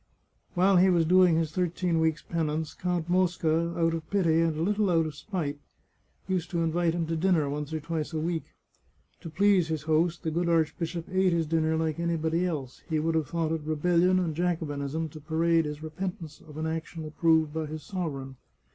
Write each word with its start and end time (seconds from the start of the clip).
While 0.55 0.77
he 0.77 0.89
was 0.89 1.05
doing 1.05 1.35
his 1.35 1.51
thirteen 1.51 1.99
weeks' 1.99 2.23
penance. 2.23 2.73
Count 2.73 3.07
Mosca, 3.07 3.77
out 3.79 3.93
of 3.93 4.09
pity, 4.09 4.41
and 4.41 4.57
a 4.57 4.61
little 4.63 4.89
out 4.89 5.05
of 5.05 5.13
spite, 5.13 5.59
used 6.27 6.49
to 6.49 6.63
invite 6.63 6.95
him 6.95 7.05
to 7.05 7.15
dinner 7.15 7.47
once 7.47 7.71
or 7.71 7.79
twice 7.79 8.11
a 8.11 8.17
week. 8.19 8.45
To 9.19 9.29
please 9.29 9.67
his 9.67 9.83
host 9.83 10.23
the 10.23 10.31
good 10.31 10.49
arch 10.49 10.75
bishop 10.79 11.05
ate 11.11 11.33
his 11.33 11.45
dinner 11.45 11.75
like 11.77 11.99
anybody 11.99 12.47
else— 12.47 12.81
he 12.89 12.99
would 12.99 13.13
have 13.13 13.29
thought 13.29 13.51
it 13.51 13.61
rebellion 13.61 14.17
and 14.17 14.35
Jacobinism 14.35 15.07
to 15.09 15.19
parade 15.21 15.65
his 15.65 15.83
repentance 15.83 16.41
of 16.47 16.57
an 16.57 16.65
action 16.65 17.05
approved 17.05 17.53
by 17.53 17.67
his 17.67 17.83
sovereign. 17.83 18.37